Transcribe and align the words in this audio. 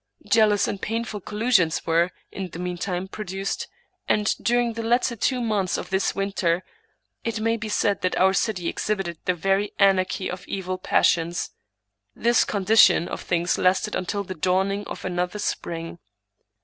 Jealous 0.27 0.67
and 0.67 0.81
painful 0.81 1.19
collusions 1.21 1.85
were, 1.85 2.09
in 2.31 2.49
the 2.49 2.57
meantime, 2.57 3.07
produced; 3.07 3.67
and, 4.09 4.33
during 4.41 4.73
the 4.73 4.81
latter 4.81 5.15
two 5.15 5.39
months 5.39 5.77
of 5.77 5.91
this 5.91 6.15
winter, 6.15 6.63
it 7.23 7.39
may 7.39 7.55
be 7.55 7.69
said 7.69 8.01
that 8.01 8.17
our 8.17 8.33
city 8.33 8.67
exhibited 8.67 9.19
the 9.25 9.35
very 9.35 9.73
anarchy 9.77 10.27
of 10.27 10.43
evil 10.47 10.79
passions. 10.79 11.51
This 12.15 12.43
condition 12.43 13.07
of 13.07 13.21
things 13.21 13.59
lasted 13.59 13.93
until 13.93 14.23
the 14.23 14.33
dawning 14.33 14.87
of 14.87 15.05
another 15.05 15.37
spring. 15.37 15.99